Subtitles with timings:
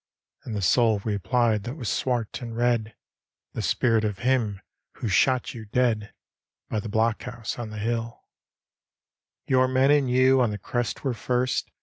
[0.45, 2.95] "And the soul replied that was swart and red,"
[3.53, 4.59] The spirit of him
[4.93, 6.11] who shot you dead
[6.69, 8.21] By the blockhouse on the hilL"
[9.45, 11.69] Your men and you on the crest were first.